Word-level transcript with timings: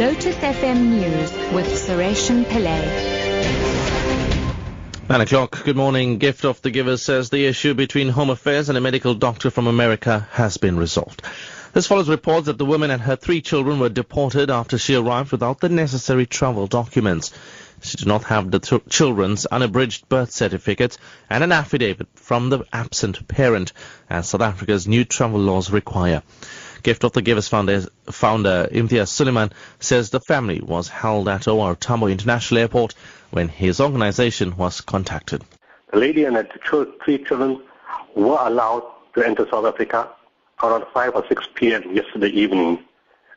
Lotus 0.00 0.34
FM 0.36 0.92
News 0.92 1.30
with 1.52 1.66
Sureshan 1.66 2.44
Pillay. 2.44 2.80
Nine 5.10 5.20
o'clock. 5.20 5.62
Good 5.62 5.76
morning. 5.76 6.16
Gift 6.16 6.46
of 6.46 6.62
the 6.62 6.70
Giver 6.70 6.96
says 6.96 7.28
the 7.28 7.44
issue 7.44 7.74
between 7.74 8.08
Home 8.08 8.30
Affairs 8.30 8.70
and 8.70 8.78
a 8.78 8.80
medical 8.80 9.12
doctor 9.12 9.50
from 9.50 9.66
America 9.66 10.26
has 10.30 10.56
been 10.56 10.78
resolved. 10.78 11.20
This 11.74 11.86
follows 11.86 12.08
reports 12.08 12.46
that 12.46 12.56
the 12.56 12.64
woman 12.64 12.90
and 12.90 13.02
her 13.02 13.14
three 13.14 13.42
children 13.42 13.78
were 13.78 13.90
deported 13.90 14.50
after 14.50 14.78
she 14.78 14.94
arrived 14.94 15.32
without 15.32 15.60
the 15.60 15.68
necessary 15.68 16.24
travel 16.24 16.66
documents. 16.66 17.34
She 17.82 17.98
did 17.98 18.08
not 18.08 18.24
have 18.24 18.50
the 18.50 18.58
th- 18.58 18.88
children's 18.88 19.44
unabridged 19.44 20.08
birth 20.08 20.30
certificate 20.30 20.96
and 21.28 21.44
an 21.44 21.52
affidavit 21.52 22.08
from 22.14 22.48
the 22.48 22.64
absent 22.72 23.28
parent, 23.28 23.74
as 24.08 24.30
South 24.30 24.40
Africa's 24.40 24.88
new 24.88 25.04
travel 25.04 25.40
laws 25.40 25.70
require. 25.70 26.22
Gift 26.82 27.04
of 27.04 27.12
the 27.12 27.22
Givers 27.22 27.48
founder, 27.48 27.82
founder 28.10 28.68
Imtiaz 28.70 29.10
Sooliman 29.10 29.52
says 29.78 30.10
the 30.10 30.20
family 30.20 30.60
was 30.60 30.88
held 30.88 31.28
at 31.28 31.48
OR 31.48 31.74
Tambo 31.76 32.06
International 32.06 32.60
Airport 32.60 32.94
when 33.30 33.48
his 33.48 33.80
organization 33.80 34.56
was 34.56 34.80
contacted. 34.80 35.42
The 35.92 35.98
lady 35.98 36.24
and 36.24 36.36
her 36.36 36.86
three 37.04 37.22
children 37.24 37.62
were 38.14 38.38
allowed 38.40 38.84
to 39.14 39.22
enter 39.22 39.46
South 39.50 39.66
Africa 39.66 40.08
around 40.62 40.84
5 40.92 41.14
or 41.14 41.26
6 41.26 41.48
p.m. 41.54 41.94
yesterday 41.94 42.28
evening. 42.28 42.84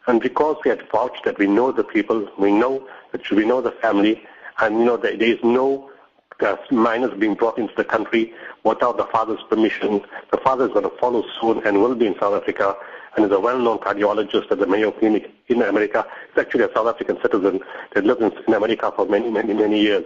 And 0.08 0.22
because 0.22 0.58
we 0.64 0.70
had 0.70 0.88
vouched 0.92 1.24
that 1.26 1.38
we 1.38 1.48
know 1.48 1.72
the 1.72 1.84
people, 1.84 2.30
we 2.38 2.52
know 2.52 2.88
that 3.12 3.30
we 3.32 3.46
know 3.46 3.62
the 3.62 3.72
family, 3.72 4.24
and 4.60 4.80
you 4.80 4.86
know 4.86 4.98
that 4.98 5.20
there 5.20 5.30
is 5.30 5.40
no 5.44 5.90
uh, 6.42 6.58
minors 6.72 7.18
being 7.18 7.36
brought 7.36 7.58
into 7.58 7.74
the 7.76 7.84
country 7.84 8.34
without 8.64 8.98
the 8.98 9.06
father's 9.06 9.42
permission. 9.50 10.02
The 10.32 10.38
father 10.38 10.66
is 10.66 10.74
going 10.74 10.90
to 10.90 10.98
follow 10.98 11.24
soon 11.40 11.66
and 11.66 11.82
will 11.82 11.96
be 11.96 12.08
in 12.08 12.16
South 12.20 12.34
Africa 12.42 12.76
and 13.16 13.26
is 13.26 13.32
a 13.32 13.40
well-known 13.40 13.80
cardiologist 13.80 14.52
at 14.52 14.60
the 14.60 14.68
Mayo 14.68 14.92
Clinic 14.92 15.32
in 15.48 15.62
America. 15.62 16.06
He's 16.30 16.42
actually 16.42 16.64
a 16.64 16.74
South 16.74 16.88
African 16.88 17.22
citizen 17.22 17.62
that 17.94 18.06
lived 18.06 18.22
in 18.22 18.54
America 18.54 18.92
for 18.96 19.06
many, 19.06 19.30
many, 19.30 19.54
many 19.54 19.82
years. 19.82 20.06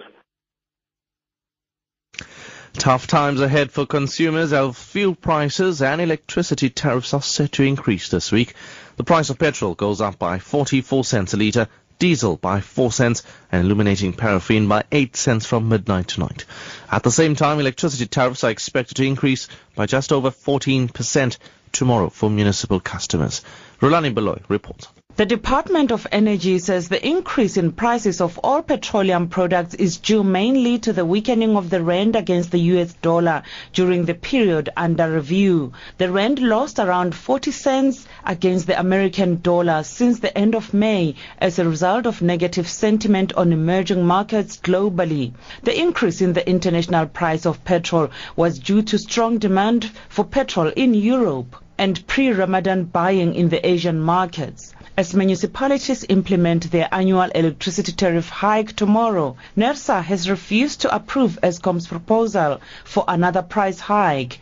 Tough 2.73 3.08
times 3.08 3.42
ahead 3.42 3.72
for 3.72 3.88
consumers 3.88 4.54
as 4.54 4.78
fuel 4.78 5.16
prices 5.16 5.81
and 5.81 6.00
electricity 6.00 6.70
tariffs 6.70 7.14
are 7.14 7.22
set 7.22 7.54
to 7.54 7.64
increase 7.64 8.09
this 8.09 8.31
week. 8.31 8.54
The 8.98 9.04
price 9.04 9.31
of 9.31 9.40
petrol 9.40 9.74
goes 9.74 10.00
up 10.00 10.20
by 10.20 10.38
44 10.38 11.03
cents 11.03 11.34
a 11.34 11.38
litre, 11.38 11.68
diesel 11.98 12.38
by 12.38 12.62
4 12.62 12.92
cents, 12.92 13.24
and 13.52 13.66
illuminating 13.66 14.14
paraffin 14.14 14.68
by 14.68 14.84
8 14.92 15.16
cents 15.16 15.48
from 15.48 15.70
midnight 15.70 16.09
tonight. 16.09 16.46
At 16.92 17.02
the 17.02 17.09
same 17.09 17.36
time, 17.36 17.59
electricity 17.59 18.06
tariffs 18.06 18.44
are 18.44 18.52
expected 18.52 18.98
to 18.98 19.06
increase 19.06 19.48
by 19.76 19.88
just 19.88 20.12
over 20.12 20.30
14% 20.30 21.38
tomorrow 21.72 22.10
for 22.10 22.30
municipal 22.30 22.80
customers. 22.80 23.42
Rolani 23.82 24.14
Beloy 24.14 24.42
reports. 24.50 24.88
The 25.18 25.26
Department 25.26 25.92
of 25.92 26.06
Energy 26.12 26.60
says 26.60 26.90
the 26.90 27.04
increase 27.04 27.58
in 27.58 27.72
prices 27.72 28.22
of 28.22 28.38
all 28.44 28.62
petroleum 28.62 29.30
products 29.30 29.74
is 29.74 29.98
due 29.98 30.24
mainly 30.24 30.78
to 30.78 30.94
the 30.94 31.06
weakening 31.06 31.58
of 31.58 31.72
the 31.72 31.82
rand 31.82 32.16
against 32.16 32.52
the 32.52 32.59
US 32.59 32.94
dollar 33.02 33.42
during 33.74 34.06
the 34.06 34.14
period 34.14 34.70
under 34.78 35.12
review. 35.12 35.74
The 35.98 36.12
rand 36.12 36.38
lost 36.38 36.78
around 36.78 37.16
40 37.16 37.50
cents 37.50 38.06
against 38.28 38.68
the 38.68 38.80
American 38.80 39.42
dollar 39.42 39.82
since 39.82 40.20
the 40.20 40.38
end 40.38 40.54
of 40.54 40.72
May 40.72 41.16
as 41.40 41.58
a 41.58 41.68
result 41.68 42.06
of 42.06 42.22
negative 42.22 42.68
sentiment 42.68 43.34
on 43.34 43.52
emerging 43.52 44.06
markets 44.06 44.59
globally. 44.64 45.34
The 45.64 45.76
increase 45.76 46.22
in 46.22 46.34
the 46.34 46.48
international 46.48 47.08
price 47.08 47.48
of 47.48 47.64
petrol 47.64 48.12
was 48.36 48.59
due 48.59 48.84
to 48.84 49.00
strong 49.00 49.40
demand 49.40 49.90
for 50.09 50.24
petrol 50.24 50.68
in 50.68 50.94
Europe 50.94 51.56
and 51.80 52.06
pre-Ramadan 52.06 52.84
buying 52.84 53.34
in 53.34 53.50
the 53.50 53.68
Asian 53.68 54.00
markets. 54.00 54.76
As 55.00 55.14
municipalities 55.14 56.03
implement 56.09 56.72
their 56.72 56.90
annual 56.92 57.30
electricity 57.36 57.92
tariff 57.92 58.30
hike 58.30 58.76
tomorrow, 58.76 59.38
NERSA 59.56 60.03
has 60.03 60.28
refused 60.28 60.81
to 60.81 60.95
approve 60.95 61.38
Eskom's 61.44 61.86
proposal 61.86 62.59
for 62.84 63.06
another 63.08 63.44
price 63.44 63.80
hike. 63.80 64.40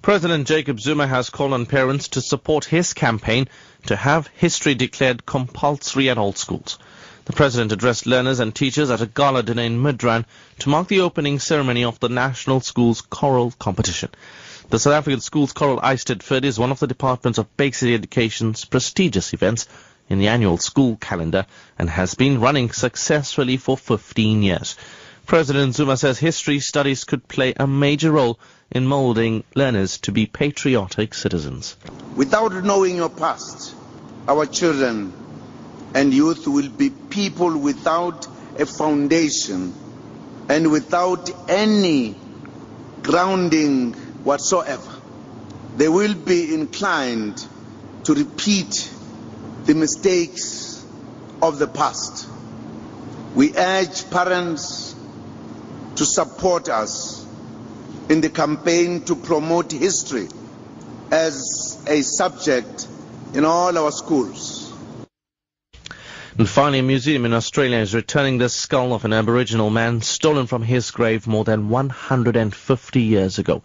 President 0.00 0.48
Jacob 0.48 0.80
Zuma 0.80 1.06
has 1.06 1.28
called 1.28 1.52
on 1.52 1.66
parents 1.66 2.08
to 2.08 2.22
support 2.22 2.64
his 2.64 2.94
campaign 2.94 3.46
to 3.88 3.94
have 3.94 4.26
history 4.28 4.74
declared 4.74 5.26
compulsory 5.26 6.08
at 6.08 6.16
all 6.16 6.32
schools. 6.32 6.78
The 7.26 7.34
president 7.34 7.72
addressed 7.72 8.06
learners 8.06 8.40
and 8.40 8.54
teachers 8.54 8.88
at 8.88 9.02
a 9.02 9.06
gala 9.06 9.42
dinner 9.42 9.64
in 9.64 9.82
Midrand 9.82 10.24
to 10.60 10.70
mark 10.70 10.88
the 10.88 11.00
opening 11.00 11.38
ceremony 11.38 11.84
of 11.84 12.00
the 12.00 12.08
National 12.08 12.62
Schools 12.62 13.02
Choral 13.02 13.52
Competition. 13.58 14.08
The 14.72 14.78
South 14.78 14.94
African 14.94 15.20
Schools 15.20 15.52
Choral 15.52 15.82
Eisteddfod 15.82 16.44
is 16.44 16.58
one 16.58 16.70
of 16.70 16.80
the 16.80 16.86
departments 16.86 17.38
of 17.38 17.58
basic 17.58 17.92
education's 17.92 18.64
prestigious 18.64 19.34
events 19.34 19.68
in 20.08 20.18
the 20.18 20.28
annual 20.28 20.56
school 20.56 20.96
calendar 20.96 21.44
and 21.78 21.90
has 21.90 22.14
been 22.14 22.40
running 22.40 22.72
successfully 22.72 23.58
for 23.58 23.76
15 23.76 24.42
years. 24.42 24.76
President 25.26 25.74
Zuma 25.74 25.98
says 25.98 26.18
history 26.18 26.58
studies 26.58 27.04
could 27.04 27.28
play 27.28 27.52
a 27.54 27.66
major 27.66 28.12
role 28.12 28.40
in 28.70 28.86
molding 28.86 29.44
learners 29.54 29.98
to 29.98 30.10
be 30.10 30.24
patriotic 30.24 31.12
citizens. 31.12 31.76
Without 32.16 32.54
knowing 32.64 32.96
your 32.96 33.10
past, 33.10 33.74
our 34.26 34.46
children 34.46 35.12
and 35.94 36.14
youth 36.14 36.46
will 36.46 36.70
be 36.70 36.88
people 36.88 37.58
without 37.58 38.26
a 38.58 38.64
foundation 38.64 39.74
and 40.48 40.72
without 40.72 41.30
any 41.50 42.16
grounding 43.02 43.94
whatsoever. 44.24 44.90
They 45.76 45.88
will 45.88 46.14
be 46.14 46.54
inclined 46.54 47.44
to 48.04 48.14
repeat 48.14 48.90
the 49.64 49.74
mistakes 49.74 50.84
of 51.40 51.58
the 51.58 51.66
past. 51.66 52.28
We 53.34 53.56
urge 53.56 54.10
parents 54.10 54.94
to 55.96 56.04
support 56.04 56.68
us 56.68 57.24
in 58.08 58.20
the 58.20 58.28
campaign 58.28 59.04
to 59.04 59.16
promote 59.16 59.72
history 59.72 60.28
as 61.10 61.82
a 61.86 62.02
subject 62.02 62.86
in 63.34 63.44
all 63.44 63.76
our 63.76 63.92
schools. 63.92 64.72
And 66.38 66.48
finally, 66.48 66.78
a 66.78 66.82
museum 66.82 67.26
in 67.26 67.34
Australia 67.34 67.76
is 67.78 67.94
returning 67.94 68.38
the 68.38 68.48
skull 68.48 68.94
of 68.94 69.04
an 69.04 69.12
Aboriginal 69.12 69.68
man 69.68 70.00
stolen 70.00 70.46
from 70.46 70.62
his 70.62 70.90
grave 70.90 71.26
more 71.26 71.44
than 71.44 71.68
150 71.68 73.02
years 73.02 73.38
ago. 73.38 73.62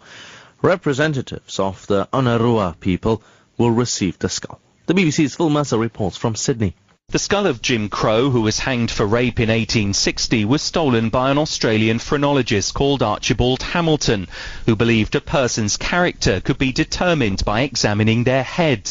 Representatives 0.62 1.60
of 1.60 1.86
the 1.86 2.08
Wonnarua 2.12 2.80
people 2.80 3.22
will 3.56 3.70
receive 3.70 4.18
the 4.18 4.28
skull. 4.28 4.60
The 4.86 4.94
BBC's 4.94 5.36
Phil 5.36 5.50
Mercer 5.50 5.78
reports 5.78 6.16
from 6.16 6.34
Sydney. 6.34 6.74
The 7.10 7.20
skull 7.20 7.46
of 7.46 7.62
Jim 7.62 7.88
Crow, 7.88 8.30
who 8.30 8.40
was 8.40 8.58
hanged 8.58 8.90
for 8.90 9.06
rape 9.06 9.38
in 9.38 9.50
1860, 9.50 10.44
was 10.46 10.60
stolen 10.60 11.10
by 11.10 11.30
an 11.30 11.38
Australian 11.38 12.00
phrenologist 12.00 12.74
called 12.74 13.04
Archibald 13.04 13.62
Hamilton, 13.62 14.26
who 14.66 14.74
believed 14.74 15.14
a 15.14 15.20
person's 15.20 15.76
character 15.76 16.40
could 16.40 16.58
be 16.58 16.72
determined 16.72 17.44
by 17.44 17.60
examining 17.60 18.24
their 18.24 18.42
head. 18.42 18.90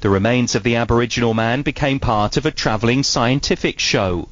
The 0.00 0.08
remains 0.08 0.54
of 0.54 0.62
the 0.62 0.76
Aboriginal 0.76 1.34
man 1.34 1.60
became 1.60 2.00
part 2.00 2.38
of 2.38 2.46
a 2.46 2.50
travelling 2.50 3.02
scientific 3.02 3.78
show. 3.78 4.30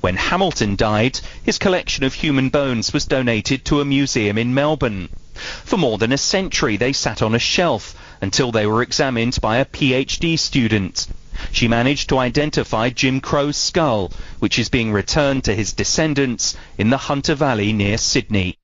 When 0.00 0.16
Hamilton 0.16 0.74
died, 0.74 1.20
his 1.44 1.58
collection 1.58 2.02
of 2.02 2.14
human 2.14 2.48
bones 2.48 2.92
was 2.92 3.06
donated 3.06 3.64
to 3.66 3.80
a 3.80 3.84
museum 3.84 4.38
in 4.38 4.52
Melbourne. 4.52 5.08
For 5.64 5.76
more 5.76 5.98
than 5.98 6.12
a 6.12 6.18
century 6.18 6.76
they 6.76 6.92
sat 6.92 7.22
on 7.22 7.34
a 7.34 7.38
shelf 7.38 7.94
until 8.20 8.52
they 8.52 8.66
were 8.66 8.82
examined 8.82 9.38
by 9.40 9.58
a 9.58 9.64
PhD 9.64 10.38
student. 10.38 11.06
She 11.52 11.68
managed 11.68 12.10
to 12.10 12.18
identify 12.18 12.90
Jim 12.90 13.20
Crow's 13.20 13.56
skull, 13.56 14.12
which 14.38 14.58
is 14.58 14.68
being 14.68 14.92
returned 14.92 15.44
to 15.44 15.54
his 15.54 15.72
descendants 15.72 16.56
in 16.76 16.90
the 16.90 16.98
Hunter 16.98 17.34
Valley 17.34 17.72
near 17.72 17.96
Sydney. 17.96 18.58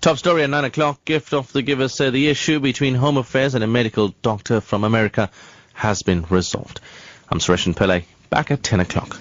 Top 0.00 0.18
story 0.18 0.44
at 0.44 0.50
9 0.50 0.64
o'clock. 0.64 1.04
Gift 1.04 1.32
of 1.32 1.52
the 1.52 1.62
giver 1.62 1.88
said 1.88 2.12
the 2.12 2.28
issue 2.28 2.60
between 2.60 2.94
Home 2.94 3.16
Affairs 3.16 3.54
and 3.54 3.64
a 3.64 3.66
medical 3.66 4.08
doctor 4.22 4.60
from 4.60 4.84
America 4.84 5.30
has 5.74 6.02
been 6.02 6.24
resolved. 6.30 6.80
I'm 7.28 7.38
Suresh 7.38 7.72
Pillay. 7.74 8.04
Back 8.30 8.50
at 8.50 8.62
10 8.62 8.80
o'clock. 8.80 9.20